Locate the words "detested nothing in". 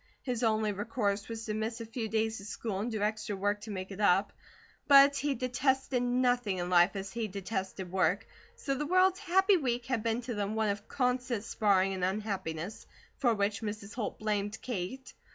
5.35-6.71